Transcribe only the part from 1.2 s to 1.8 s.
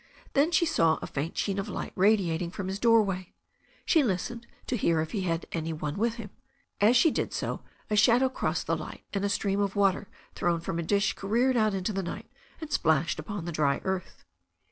sheen of